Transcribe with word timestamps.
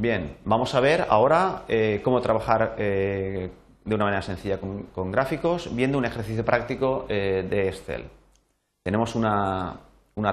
Bien, 0.00 0.36
vamos 0.44 0.76
a 0.76 0.80
ver 0.80 1.06
ahora 1.08 1.64
eh, 1.66 2.00
cómo 2.04 2.20
trabajar 2.20 2.76
eh, 2.78 3.50
de 3.84 3.94
una 3.96 4.04
manera 4.04 4.22
sencilla 4.22 4.60
con, 4.60 5.10
gráficos, 5.10 5.74
viendo 5.74 5.98
un 5.98 6.04
ejercicio 6.04 6.44
práctico 6.44 7.04
eh, 7.08 7.44
de 7.50 7.66
Excel. 7.66 8.04
Tenemos 8.84 9.16
una, 9.16 9.80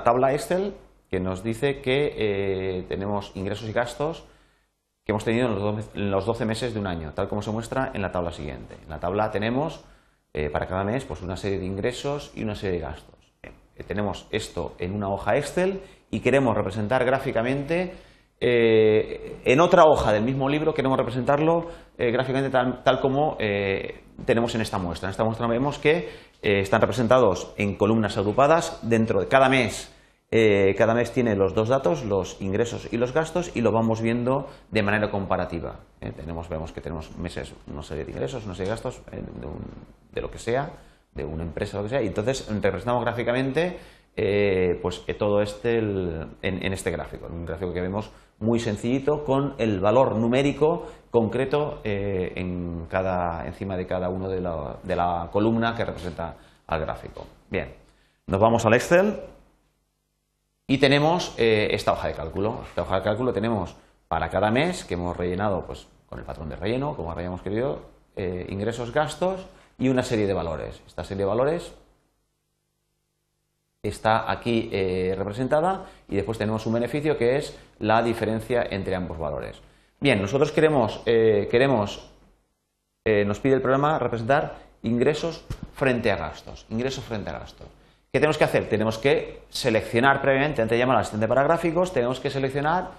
tabla 0.04 0.36
Excel 0.36 0.76
que 1.10 1.20
nos 1.20 1.44
dice 1.44 1.82
que 1.82 2.86
tenemos 2.88 3.32
ingresos 3.34 3.68
y 3.68 3.74
gastos 3.74 4.26
que 5.04 5.14
hemos 5.14 5.26
tenido 5.26 5.48
en 5.96 6.12
los, 6.12 6.26
12, 6.28 6.46
meses 6.46 6.76
de 6.76 6.80
un 6.80 6.86
año, 6.86 7.14
tal 7.16 7.28
como 7.28 7.42
se 7.42 7.50
muestra 7.50 7.90
en 7.96 8.04
la 8.04 8.12
tabla 8.12 8.32
siguiente. 8.32 8.76
En 8.84 8.90
la 8.92 9.00
tabla 9.00 9.32
tenemos 9.32 9.84
para 10.52 10.68
cada 10.68 10.84
mes 10.84 11.06
pues, 11.06 11.24
una 11.24 11.38
serie 11.38 11.58
de 11.58 11.66
ingresos 11.66 12.32
y 12.36 12.44
una 12.44 12.54
serie 12.54 12.80
de 12.80 12.86
gastos. 12.86 13.34
tenemos 13.88 14.28
esto 14.30 14.76
en 14.78 14.94
una 14.94 15.10
hoja 15.10 15.38
Excel 15.38 15.82
y 16.12 16.20
queremos 16.20 16.56
representar 16.56 17.04
gráficamente 17.04 17.96
eh, 18.48 19.38
en 19.44 19.60
otra 19.60 19.86
hoja 19.86 20.14
del 20.14 20.22
mismo 20.22 20.48
libro 20.48 20.72
queremos 20.72 21.00
representarlo 21.00 21.66
eh, 21.98 22.12
gráficamente 22.12 22.52
tal, 22.52 23.00
como 23.00 23.38
eh, 23.40 24.04
tenemos 24.24 24.54
en 24.54 24.62
esta 24.62 24.78
muestra. 24.78 25.08
En 25.08 25.12
esta 25.12 25.24
muestra 25.24 25.48
vemos 25.48 25.80
que 25.80 26.36
están 26.44 26.80
representados 26.80 27.56
en 27.58 27.76
columnas 27.76 28.20
agrupadas 28.20 28.78
dentro 28.84 29.20
de 29.20 29.28
cada 29.28 29.50
mes. 29.50 29.92
cada 30.78 30.94
mes 30.94 31.12
tiene 31.12 31.36
los 31.36 31.56
dos 31.56 31.70
datos, 31.70 32.06
los 32.06 32.40
ingresos 32.40 32.88
y 32.92 32.98
los 32.98 33.14
gastos, 33.14 33.52
y 33.56 33.62
lo 33.62 33.72
vamos 33.72 34.00
viendo 34.00 34.46
de 34.70 34.84
manera 34.84 35.10
comparativa. 35.10 35.80
tenemos, 36.16 36.48
vemos 36.48 36.72
que 36.72 36.82
tenemos 36.82 37.18
meses, 37.18 37.52
una 37.66 37.82
serie 37.82 38.06
de 38.06 38.12
ingresos, 38.12 38.46
una 38.46 38.54
serie 38.54 38.70
de 38.70 38.76
gastos, 38.76 39.02
de, 40.14 40.22
lo 40.22 40.30
que 40.30 40.38
sea, 40.38 40.70
de 41.16 41.26
una 41.26 41.42
empresa, 41.42 41.78
lo 41.78 41.84
que 41.84 41.90
sea, 41.90 42.04
y 42.04 42.08
entonces 42.08 42.48
representamos 42.48 43.04
gráficamente 43.04 43.80
pues, 44.84 45.04
todo 45.18 45.42
este 45.42 45.80
en, 45.80 46.74
este 46.74 46.92
gráfico, 46.92 47.26
un 47.26 47.46
gráfico 47.48 47.74
que 47.74 47.82
vemos 47.82 48.12
muy 48.40 48.60
sencillito 48.60 49.24
con 49.24 49.56
el 49.58 49.80
valor 49.80 50.16
numérico 50.16 50.88
concreto 51.12 51.80
eh, 51.84 52.34
en 52.36 52.88
cada, 52.90 53.46
encima 53.46 53.78
de 53.78 53.88
cada 53.88 54.10
uno 54.10 54.28
de 54.28 54.42
la, 54.42 55.30
columna 55.32 55.76
que 55.76 55.86
representa 55.86 56.36
al 56.68 56.82
gráfico. 56.82 57.26
Bien, 57.50 57.74
nos 58.28 58.40
vamos 58.40 58.66
al 58.66 58.74
Excel 58.74 59.20
y 60.68 60.78
tenemos 60.78 61.34
eh, 61.38 61.70
esta 61.72 61.94
hoja 61.94 62.10
de 62.10 62.16
cálculo. 62.16 62.60
Esta 62.68 62.82
hoja 62.82 62.98
de 62.98 63.04
cálculo 63.04 63.32
tenemos 63.32 63.76
para 64.08 64.30
cada 64.30 64.52
mes 64.52 64.84
que 64.84 64.96
hemos 64.96 65.16
rellenado 65.16 65.66
pues, 65.66 65.88
con 66.08 66.20
el 66.20 66.26
patrón 66.26 66.50
de 66.50 66.58
relleno, 66.58 66.96
como 66.96 67.12
habíamos 67.12 67.42
querido, 67.42 67.84
eh, 68.16 68.46
ingresos, 68.50 68.92
gastos 68.92 69.46
y 69.78 69.90
una 69.90 70.04
serie 70.04 70.28
de 70.28 70.34
valores. 70.34 70.82
Esta 70.86 71.04
serie 71.04 71.24
de 71.24 71.30
valores 71.30 71.74
está 73.88 74.32
aquí 74.32 74.70
eh, 74.72 75.14
representada 75.18 75.86
y 76.08 76.16
después 76.16 76.38
tenemos 76.38 76.66
un 76.66 76.74
beneficio 76.74 77.18
que 77.18 77.38
es 77.38 77.58
la 77.80 78.02
diferencia 78.02 78.66
entre 78.70 78.96
ambos 78.96 79.18
valores. 79.18 79.62
Bien, 80.00 80.22
nosotros 80.22 80.52
queremos, 80.52 81.02
eh, 81.06 81.48
queremos 81.50 82.12
eh, 83.06 83.24
nos 83.26 83.40
pide 83.40 83.56
el 83.56 83.62
programa 83.62 84.00
representar 84.00 84.56
ingresos 84.84 85.46
frente 85.74 86.12
a 86.12 86.16
gastos. 86.16 86.66
Ingresos 86.70 87.04
frente 87.04 87.30
a 87.30 87.40
gastos. 87.40 87.68
¿Qué 88.12 88.20
tenemos 88.20 88.38
que 88.38 88.44
hacer? 88.44 88.70
Tenemos 88.70 88.98
que 88.98 89.42
seleccionar 89.50 90.22
previamente, 90.22 90.62
antes 90.62 90.76
de 90.76 90.80
llamar 90.80 90.98
al 90.98 91.02
asistente 91.02 91.28
para 91.28 91.44
gráficos, 91.44 91.94
tenemos 91.94 92.20
que 92.20 92.30
seleccionar 92.30 92.92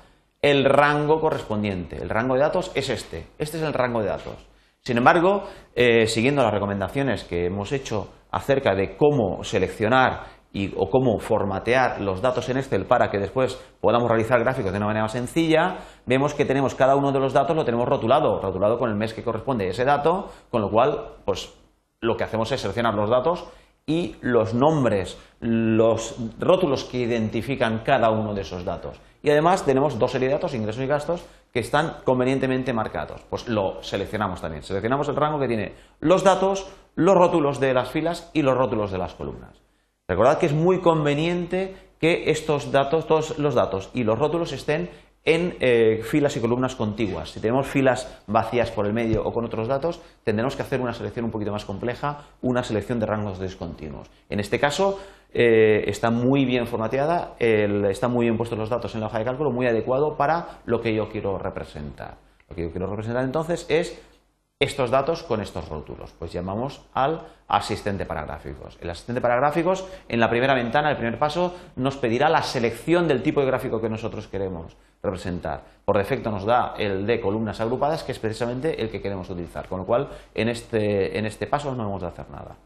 el 0.42 0.64
rango 0.64 1.20
correspondiente. 1.20 1.96
El 1.96 2.10
rango 2.10 2.34
de 2.34 2.40
datos 2.40 2.70
es 2.74 2.90
este. 2.90 3.26
Este 3.38 3.56
es 3.56 3.62
el 3.62 3.72
rango 3.72 4.02
de 4.02 4.08
datos. 4.08 4.46
Sin 4.80 4.98
embargo, 4.98 5.48
siguiendo 6.06 6.44
las 6.44 6.52
recomendaciones 6.52 7.24
que 7.24 7.46
hemos 7.46 7.72
hecho 7.72 8.08
acerca 8.30 8.74
de 8.74 8.96
cómo 8.96 9.42
seleccionar 9.44 10.35
o 10.76 10.88
cómo 10.90 11.18
formatear 11.18 12.00
los 12.00 12.22
datos 12.22 12.48
en 12.48 12.56
Excel 12.56 12.86
para 12.86 13.10
que 13.10 13.18
después 13.18 13.60
podamos 13.80 14.08
realizar 14.08 14.40
gráficos 14.40 14.72
de 14.72 14.78
una 14.78 14.86
manera 14.86 15.08
sencilla, 15.08 15.78
vemos 16.06 16.34
que 16.34 16.44
tenemos 16.44 16.74
cada 16.74 16.96
uno 16.96 17.12
de 17.12 17.20
los 17.20 17.32
datos 17.32 17.54
lo 17.54 17.64
tenemos 17.64 17.88
rotulado, 17.88 18.40
rotulado 18.40 18.78
con 18.78 18.90
el 18.90 18.96
mes 18.96 19.12
que 19.12 19.22
corresponde 19.22 19.66
a 19.66 19.70
ese 19.70 19.84
dato, 19.84 20.30
con 20.50 20.62
lo 20.62 20.70
cual, 20.70 21.16
pues 21.24 21.52
lo 22.00 22.16
que 22.16 22.24
hacemos 22.24 22.50
es 22.52 22.60
seleccionar 22.60 22.94
los 22.94 23.10
datos 23.10 23.46
y 23.86 24.16
los 24.20 24.54
nombres, 24.54 25.18
los 25.40 26.16
rótulos 26.38 26.84
que 26.84 26.98
identifican 26.98 27.82
cada 27.84 28.10
uno 28.10 28.34
de 28.34 28.42
esos 28.42 28.64
datos. 28.64 29.00
Y 29.22 29.30
además 29.30 29.64
tenemos 29.64 29.98
dos 29.98 30.12
series 30.12 30.30
de 30.30 30.34
datos, 30.34 30.54
ingresos 30.54 30.82
y 30.82 30.86
gastos, 30.86 31.26
que 31.52 31.60
están 31.60 31.98
convenientemente 32.04 32.72
marcados. 32.72 33.22
Pues 33.30 33.48
lo 33.48 33.82
seleccionamos 33.82 34.40
también. 34.40 34.62
Seleccionamos 34.62 35.08
el 35.08 35.16
rango 35.16 35.38
que 35.38 35.48
tiene 35.48 35.74
los 36.00 36.22
datos, 36.22 36.68
los 36.96 37.14
rótulos 37.14 37.60
de 37.60 37.74
las 37.74 37.90
filas 37.90 38.30
y 38.34 38.42
los 38.42 38.56
rótulos 38.56 38.90
de 38.90 38.98
las 38.98 39.14
columnas. 39.14 39.65
Recordad 40.08 40.38
que 40.38 40.46
es 40.46 40.52
muy 40.52 40.80
conveniente 40.80 41.74
que 41.98 42.30
estos 42.30 42.70
datos, 42.70 43.08
todos 43.08 43.38
los 43.40 43.56
datos 43.56 43.90
y 43.92 44.04
los 44.04 44.16
rótulos 44.16 44.52
estén 44.52 44.88
en 45.24 45.56
eh, 45.58 46.02
filas 46.04 46.36
y 46.36 46.40
columnas 46.40 46.76
contiguas. 46.76 47.30
Si 47.30 47.40
tenemos 47.40 47.66
filas 47.66 48.22
vacías 48.28 48.70
por 48.70 48.86
el 48.86 48.92
medio 48.92 49.24
o 49.24 49.32
con 49.32 49.44
otros 49.44 49.66
datos, 49.66 50.00
tendremos 50.22 50.54
que 50.54 50.62
hacer 50.62 50.80
una 50.80 50.94
selección 50.94 51.24
un 51.24 51.32
poquito 51.32 51.50
más 51.50 51.64
compleja, 51.64 52.20
una 52.40 52.62
selección 52.62 53.00
de 53.00 53.06
rangos 53.06 53.40
discontinuos. 53.40 54.08
En 54.30 54.38
este 54.38 54.60
caso, 54.60 55.00
eh, 55.34 55.82
está 55.88 56.10
muy 56.10 56.44
bien 56.44 56.68
formateada, 56.68 57.34
están 57.40 58.12
muy 58.12 58.26
bien 58.26 58.36
puestos 58.36 58.56
los 58.56 58.70
datos 58.70 58.94
en 58.94 59.00
la 59.00 59.06
hoja 59.06 59.18
de 59.18 59.24
cálculo, 59.24 59.50
muy 59.50 59.66
adecuado 59.66 60.16
para 60.16 60.60
lo 60.66 60.80
que 60.80 60.94
yo 60.94 61.08
quiero 61.08 61.36
representar. 61.36 62.18
Lo 62.48 62.54
que 62.54 62.62
yo 62.62 62.70
quiero 62.70 62.86
representar 62.86 63.24
entonces 63.24 63.66
es 63.68 64.00
estos 64.58 64.90
datos 64.90 65.22
con 65.22 65.40
estos 65.40 65.68
rótulos. 65.68 66.12
Pues 66.18 66.32
llamamos 66.32 66.80
al 66.94 67.26
asistente 67.48 68.06
para 68.06 68.24
gráficos. 68.24 68.78
El 68.80 68.90
asistente 68.90 69.20
para 69.20 69.36
gráficos, 69.36 69.86
en 70.08 70.20
la 70.20 70.30
primera 70.30 70.54
ventana, 70.54 70.90
el 70.90 70.96
primer 70.96 71.18
paso, 71.18 71.54
nos 71.76 71.96
pedirá 71.96 72.28
la 72.28 72.42
selección 72.42 73.06
del 73.06 73.22
tipo 73.22 73.40
de 73.40 73.46
gráfico 73.46 73.80
que 73.80 73.90
nosotros 73.90 74.28
queremos 74.28 74.76
representar. 75.02 75.62
Por 75.84 75.98
defecto 75.98 76.30
nos 76.30 76.46
da 76.46 76.74
el 76.78 77.06
de 77.06 77.20
columnas 77.20 77.60
agrupadas, 77.60 78.02
que 78.02 78.12
es 78.12 78.18
precisamente 78.18 78.80
el 78.80 78.90
que 78.90 79.02
queremos 79.02 79.28
utilizar. 79.28 79.68
Con 79.68 79.80
lo 79.80 79.86
cual, 79.86 80.08
en 80.34 80.48
este, 80.48 81.18
en 81.18 81.26
este 81.26 81.46
paso 81.46 81.74
no 81.74 81.84
hemos 81.84 82.00
de 82.00 82.08
hacer 82.08 82.30
nada. 82.30 82.56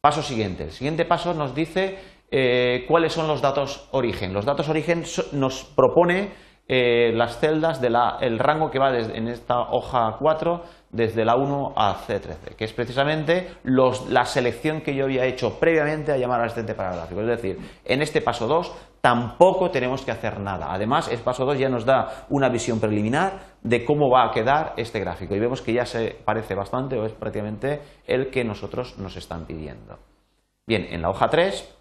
Paso 0.00 0.22
siguiente. 0.22 0.64
El 0.64 0.72
siguiente 0.72 1.04
paso 1.04 1.34
nos 1.34 1.54
dice 1.54 1.98
eh, 2.30 2.84
cuáles 2.88 3.12
son 3.12 3.26
los 3.26 3.42
datos 3.42 3.88
origen. 3.90 4.32
Los 4.32 4.44
datos 4.44 4.68
origen 4.68 5.04
nos 5.32 5.64
propone 5.64 6.30
eh, 6.68 7.12
las 7.14 7.38
celdas 7.38 7.80
del 7.80 8.38
rango 8.38 8.70
que 8.70 8.78
va 8.78 8.92
desde, 8.92 9.18
en 9.18 9.28
esta 9.28 9.60
hoja 9.72 10.16
4 10.18 10.62
desde 10.92 11.24
la 11.24 11.36
1 11.36 11.72
a 11.74 11.96
C13, 12.06 12.54
que 12.54 12.66
es 12.66 12.72
precisamente 12.74 13.54
la 13.64 14.26
selección 14.26 14.82
que 14.82 14.94
yo 14.94 15.04
había 15.04 15.24
hecho 15.24 15.58
previamente 15.58 16.12
a 16.12 16.18
llamar 16.18 16.40
al 16.40 16.46
asistente 16.46 16.74
para 16.74 16.94
gráfico. 16.94 17.22
Es 17.22 17.26
decir, 17.26 17.58
en 17.84 18.02
este 18.02 18.20
paso 18.20 18.46
2 18.46 18.72
tampoco 19.00 19.70
tenemos 19.70 20.02
que 20.02 20.10
hacer 20.10 20.38
nada. 20.38 20.72
Además, 20.72 21.08
el 21.08 21.20
paso 21.20 21.46
2 21.46 21.58
ya 21.58 21.70
nos 21.70 21.86
da 21.86 22.26
una 22.28 22.50
visión 22.50 22.78
preliminar 22.78 23.40
de 23.62 23.86
cómo 23.86 24.10
va 24.10 24.26
a 24.26 24.30
quedar 24.32 24.74
este 24.76 25.00
gráfico 25.00 25.34
y 25.34 25.40
vemos 25.40 25.62
que 25.62 25.72
ya 25.72 25.86
se 25.86 26.14
parece 26.24 26.54
bastante 26.54 26.98
o 26.98 27.06
es 27.06 27.12
prácticamente 27.12 27.80
el 28.06 28.28
que 28.30 28.44
nosotros 28.44 28.98
nos 28.98 29.16
están 29.16 29.46
pidiendo. 29.46 29.98
Bien, 30.66 30.86
en 30.90 31.00
la 31.00 31.08
hoja 31.08 31.28
3 31.28 31.74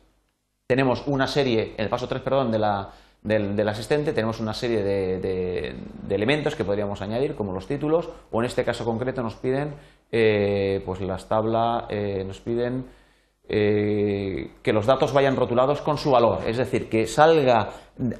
tenemos 0.67 1.03
una 1.05 1.27
serie, 1.27 1.73
en 1.77 1.83
el 1.83 1.89
paso 1.89 2.07
3, 2.07 2.21
perdón, 2.21 2.49
de 2.49 2.59
la, 2.59 2.91
del, 3.23 3.67
asistente 3.69 4.13
tenemos 4.13 4.39
una 4.39 4.53
serie 4.53 4.83
de, 4.83 5.75
elementos 6.09 6.55
que 6.55 6.63
podríamos 6.63 7.01
añadir, 7.01 7.35
como 7.35 7.53
los 7.53 7.67
títulos, 7.67 8.09
o 8.31 8.41
en 8.41 8.45
este 8.45 8.63
caso 8.63 8.83
concreto 8.83 9.21
nos 9.21 9.35
piden, 9.35 9.75
eh, 10.11 10.81
pues 10.85 11.01
las 11.01 11.27
tablas, 11.27 11.85
eh, 11.89 12.23
nos 12.25 12.39
piden 12.41 12.85
eh, 13.47 14.51
que 14.63 14.73
los 14.73 14.85
datos 14.85 15.13
vayan 15.13 15.35
rotulados 15.35 15.81
con 15.81 15.97
su 15.97 16.11
valor, 16.11 16.39
es 16.47 16.57
decir, 16.57 16.89
que 16.89 17.05
salga 17.05 17.69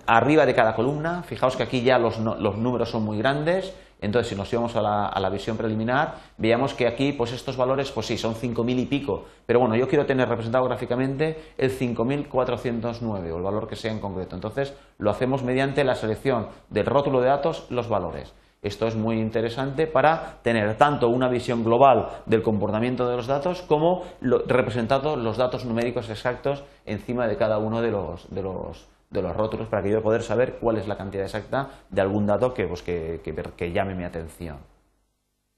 arriba 0.06 0.46
de 0.46 0.54
cada 0.54 0.76
columna, 0.76 1.24
fijaos 1.24 1.56
que 1.56 1.64
aquí 1.64 1.82
ya 1.82 1.98
los, 1.98 2.20
los 2.20 2.58
números 2.58 2.90
son 2.90 3.04
muy 3.04 3.18
grandes, 3.18 3.74
entonces, 4.02 4.30
si 4.30 4.36
nos 4.36 4.52
íbamos 4.52 4.76
a 4.76 4.82
la, 4.82 5.30
visión 5.30 5.58
preliminar, 5.58 6.16
veíamos 6.38 6.74
que 6.74 6.88
aquí, 6.88 7.14
pues 7.14 7.32
estos 7.32 7.56
valores, 7.56 7.92
pues 7.92 8.08
sí, 8.08 8.18
son 8.18 8.34
5.000 8.34 8.80
y 8.80 8.86
pico, 8.88 9.26
pero 9.46 9.60
bueno, 9.60 9.76
yo 9.76 9.88
quiero 9.88 10.08
tener 10.08 10.28
representado 10.28 10.66
gráficamente 10.66 11.54
el 11.58 11.72
5.409 11.72 13.32
o 13.32 13.38
el 13.38 13.44
valor 13.44 13.68
que 13.68 13.76
sea 13.76 13.92
en 13.92 14.00
concreto. 14.00 14.36
Entonces, 14.36 14.74
lo 14.98 15.12
hacemos 15.12 15.44
mediante 15.44 15.84
la 15.84 15.94
selección 15.94 16.48
del 16.70 16.88
rótulo 16.88 17.22
de 17.22 17.28
datos, 17.28 17.68
los 17.70 17.88
valores. 17.88 18.34
Esto 18.64 18.88
es 18.88 18.96
muy 18.96 19.20
interesante 19.20 19.88
para 19.88 20.40
tener 20.42 20.78
tanto 20.78 21.08
una 21.08 21.28
visión 21.28 21.64
global 21.64 22.10
del 22.26 22.44
comportamiento 22.44 23.08
de 23.08 23.18
los 23.18 23.28
datos 23.28 23.62
como 23.64 24.04
representados 24.22 25.18
los 25.18 25.38
datos 25.38 25.66
numéricos 25.66 26.10
exactos 26.10 26.64
encima 26.86 27.28
de 27.28 27.38
cada 27.38 27.58
uno 27.58 27.82
de 27.82 27.90
los, 27.90 28.30
de 28.30 28.44
los 28.44 28.88
de 29.12 29.22
los 29.22 29.36
rótulos 29.36 29.68
para 29.68 29.84
que 29.84 29.92
yo 29.92 30.02
poder 30.02 30.24
saber 30.24 30.58
cuál 30.60 30.78
es 30.78 30.88
la 30.88 30.98
cantidad 30.98 31.26
exacta 31.26 31.70
de 31.90 32.02
algún 32.02 32.26
dato 32.26 32.54
que, 32.54 32.66
pues, 32.66 32.82
que, 32.82 33.22
que, 33.58 33.72
llame 33.72 33.94
mi 33.94 34.06
atención. 34.06 34.58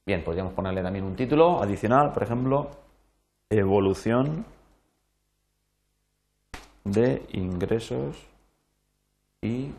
Bien, 0.05 0.23
podríamos 0.23 0.53
ponerle 0.53 0.81
también 0.81 1.05
un 1.05 1.15
título 1.15 1.61
adicional, 1.61 2.11
por 2.11 2.23
ejemplo, 2.23 2.71
evolución 3.49 4.43
de 6.83 7.25
ingresos 7.31 8.17
y, 9.41 9.71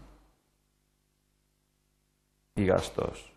y 2.55 2.65
gastos. 2.65 3.34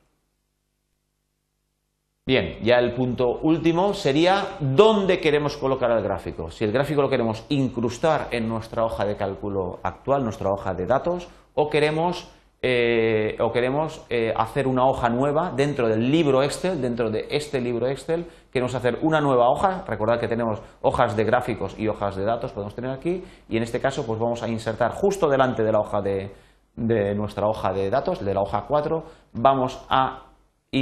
Bien, 2.27 2.57
ya 2.61 2.79
el 2.79 2.93
punto 2.93 3.39
último 3.41 3.93
sería 3.93 4.57
dónde 4.59 5.21
queremos 5.21 5.55
colocar 5.55 5.89
el 5.91 6.03
gráfico. 6.03 6.51
Si 6.51 6.65
el 6.65 6.73
gráfico 6.73 7.01
lo 7.01 7.09
queremos 7.09 7.45
incrustar 7.47 8.27
en 8.31 8.49
nuestra 8.49 8.83
hoja 8.83 9.05
de 9.05 9.15
cálculo 9.15 9.79
actual, 9.81 10.25
nuestra 10.25 10.51
hoja 10.51 10.73
de 10.73 10.85
datos, 10.85 11.29
o 11.53 11.69
queremos 11.69 12.29
eh, 12.61 13.37
o 13.39 13.53
queremos 13.53 14.05
eh, 14.09 14.33
hacer 14.35 14.67
una 14.67 14.85
hoja 14.85 15.07
nueva 15.07 15.53
dentro 15.55 15.87
del 15.87 16.11
libro 16.11 16.43
Excel, 16.43 16.81
dentro 16.81 17.09
de 17.09 17.27
este 17.29 17.61
libro 17.61 17.87
Excel, 17.87 18.25
queremos 18.51 18.75
hacer 18.75 18.99
una 19.03 19.21
nueva 19.21 19.49
hoja, 19.49 19.85
recordad 19.87 20.19
que 20.19 20.27
tenemos 20.27 20.61
hojas 20.81 21.15
de 21.15 21.23
gráficos 21.23 21.79
y 21.79 21.87
hojas 21.87 22.17
de 22.17 22.25
datos, 22.25 22.51
podemos 22.51 22.75
tener 22.75 22.91
aquí, 22.91 23.23
y 23.47 23.55
en 23.55 23.63
este 23.63 23.79
caso 23.79 24.05
pues 24.05 24.19
vamos 24.19 24.43
a 24.43 24.49
insertar 24.49 24.91
justo 24.91 25.29
delante 25.29 25.63
de 25.63 25.71
la 25.71 25.79
hoja 25.79 26.01
de, 26.01 26.35
de 26.75 27.15
nuestra 27.15 27.47
hoja 27.47 27.71
de 27.71 27.89
datos, 27.89 28.25
de 28.25 28.33
la 28.33 28.41
hoja 28.41 28.65
4, 28.67 29.03
vamos 29.33 29.79
a 29.87 30.26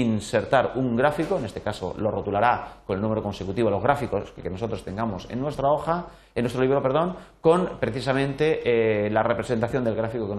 insertar 0.02 0.74
un 0.76 0.96
gráfico, 0.96 1.38
en 1.38 1.46
este 1.46 1.62
caso 1.62 1.96
lo 1.98 2.12
rotulará 2.12 2.82
con 2.86 2.96
el 2.96 3.02
número 3.02 3.22
consecutivo 3.22 3.70
los 3.70 3.84
gráficos 3.84 4.32
que 4.32 4.50
nosotros 4.50 4.84
tengamos 4.84 5.28
en 5.30 5.40
nuestra 5.40 5.70
hoja, 5.70 6.08
en 6.34 6.44
nuestro 6.44 6.62
libro, 6.62 6.82
perdón, 6.82 7.16
con 7.42 7.78
precisamente 7.80 8.62
eh, 8.66 9.10
la 9.10 9.24
representación 9.24 9.84
del 9.84 9.96
gráfico 9.96 10.28
que 10.28 10.36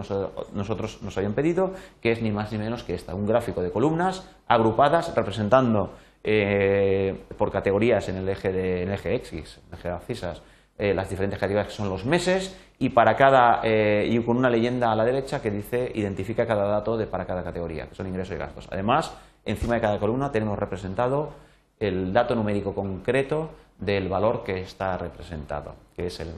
nosotros 0.53 1.03
nos 1.03 1.17
habían 1.17 1.33
pedido, 1.33 1.73
que 2.01 2.13
es 2.13 2.23
ni 2.23 2.31
más 2.31 2.53
ni 2.53 2.59
menos 2.59 2.83
que 2.83 2.95
esta, 2.95 3.15
un 3.15 3.27
gráfico 3.27 3.63
de 3.63 3.71
columnas 3.71 4.29
agrupadas 4.47 5.15
representando 5.15 5.93
eh, 6.23 7.25
por 7.39 7.51
categorías 7.51 8.09
en 8.09 8.17
el 8.17 8.29
eje 8.29 8.53
de 8.53 8.83
en 8.83 8.89
el 8.89 8.95
eje 8.95 9.15
X, 9.15 9.61
en 9.69 9.79
eje 9.79 9.89
de 9.89 9.95
abscisas, 9.95 10.43
eh, 10.79 10.93
las 10.93 11.09
diferentes 11.09 11.39
categorías 11.39 11.69
que 11.69 11.75
son 11.75 11.89
los 11.89 12.05
meses 12.05 12.55
y 12.79 12.91
para 12.91 13.17
cada 13.17 13.63
y 13.65 14.19
con 14.21 14.37
una 14.37 14.51
leyenda 14.51 14.93
a 14.93 14.95
la 14.95 15.05
derecha 15.05 15.41
que 15.41 15.51
dice 15.51 15.91
identifica 15.95 16.47
cada 16.47 16.67
dato 16.67 16.99
de 16.99 17.07
para 17.07 17.25
cada 17.25 17.43
categoría, 17.43 17.87
que 17.87 17.95
son 17.95 18.07
ingresos 18.07 18.35
y 18.35 18.39
gastos. 18.39 18.69
Además, 18.71 19.17
Encima 19.47 19.77
de 19.77 19.81
cada 19.81 19.99
columna 19.99 20.33
tenemos 20.33 20.59
representado 20.59 21.31
el 21.79 22.13
dato 22.13 22.35
numérico 22.35 22.75
concreto 22.75 23.51
del 23.79 24.09
valor 24.09 24.43
que 24.43 24.61
está 24.61 24.99
representado, 24.99 25.75
que 25.95 26.07
es 26.07 26.21
el, 26.21 26.33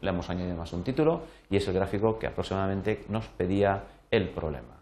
le 0.00 0.08
hemos 0.08 0.28
añadido 0.28 0.56
más 0.56 0.72
un 0.72 0.82
título 0.82 1.22
y 1.48 1.56
es 1.56 1.68
el 1.68 1.74
gráfico 1.74 2.18
que 2.18 2.26
aproximadamente 2.26 3.04
nos 3.08 3.26
pedía 3.28 3.84
el 4.10 4.28
problema. 4.30 4.79